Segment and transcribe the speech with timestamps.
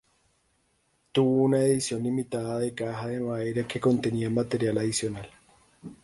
[1.11, 5.29] Tuvo una edición limitada de caja de madera que contenía material adicional.